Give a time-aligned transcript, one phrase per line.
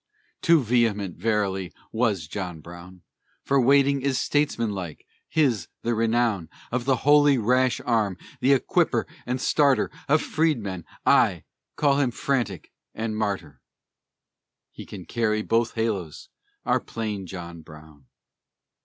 [0.41, 3.03] Too vehement, verily, was John Brown!
[3.43, 9.39] For waiting is statesmanlike; his the renown Of the holy rash arm, the equipper and
[9.39, 11.43] starter Of freedmen; aye,
[11.75, 13.61] call him fanatic and martyr:
[14.71, 16.29] He can carry both halos,
[16.65, 18.07] our plain John Brown.